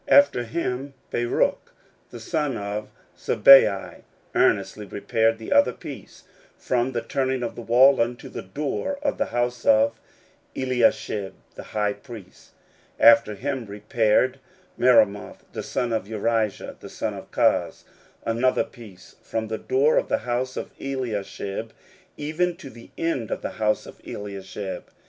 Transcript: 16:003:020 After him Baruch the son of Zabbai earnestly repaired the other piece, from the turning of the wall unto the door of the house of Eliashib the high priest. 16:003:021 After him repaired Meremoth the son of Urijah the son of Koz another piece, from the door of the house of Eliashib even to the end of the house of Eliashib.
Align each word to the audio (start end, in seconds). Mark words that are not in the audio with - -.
16:003:020 0.09 0.17
After 0.17 0.43
him 0.45 0.93
Baruch 1.11 1.73
the 2.09 2.19
son 2.19 2.57
of 2.57 2.89
Zabbai 3.15 4.01
earnestly 4.33 4.87
repaired 4.87 5.37
the 5.37 5.51
other 5.53 5.73
piece, 5.73 6.23
from 6.57 6.93
the 6.93 7.03
turning 7.03 7.43
of 7.43 7.53
the 7.53 7.61
wall 7.61 8.01
unto 8.01 8.27
the 8.27 8.41
door 8.41 8.97
of 9.03 9.19
the 9.19 9.27
house 9.27 9.63
of 9.63 9.99
Eliashib 10.55 11.33
the 11.53 11.63
high 11.77 11.93
priest. 11.93 12.49
16:003:021 12.99 13.07
After 13.11 13.35
him 13.35 13.65
repaired 13.67 14.39
Meremoth 14.79 15.43
the 15.53 15.61
son 15.61 15.93
of 15.93 16.05
Urijah 16.05 16.79
the 16.79 16.89
son 16.89 17.13
of 17.13 17.29
Koz 17.29 17.83
another 18.25 18.63
piece, 18.63 19.17
from 19.21 19.49
the 19.49 19.59
door 19.59 19.97
of 19.99 20.09
the 20.09 20.25
house 20.25 20.57
of 20.57 20.71
Eliashib 20.81 21.69
even 22.17 22.55
to 22.55 22.71
the 22.71 22.89
end 22.97 23.29
of 23.29 23.43
the 23.43 23.51
house 23.61 23.85
of 23.85 24.01
Eliashib. 24.03 24.89